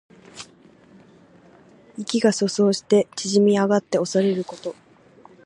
[1.95, 4.73] 意気が阻喪して縮み上がっておそれること。